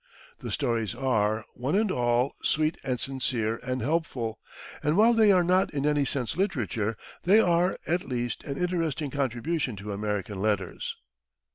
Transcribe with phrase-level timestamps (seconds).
[0.39, 4.39] The stories are, one and all, sweet and sincere and helpful,
[4.81, 9.11] and while they are not in any sense literature, they are, at least, an interesting
[9.11, 10.95] contribution to American letters.